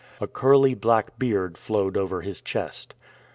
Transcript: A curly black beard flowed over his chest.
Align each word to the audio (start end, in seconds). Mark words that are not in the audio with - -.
A 0.19 0.25
curly 0.25 0.73
black 0.73 1.19
beard 1.19 1.59
flowed 1.59 1.95
over 1.95 2.21
his 2.21 2.41
chest. 2.41 2.95